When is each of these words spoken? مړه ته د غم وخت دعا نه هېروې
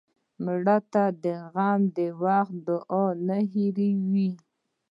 مړه 0.43 0.77
ته 0.93 1.03
د 1.23 1.25
غم 1.53 1.81
وخت 2.23 2.53
دعا 2.67 3.05
نه 3.27 3.37
هېروې 3.51 4.27